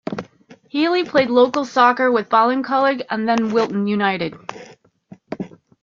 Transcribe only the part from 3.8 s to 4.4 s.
United.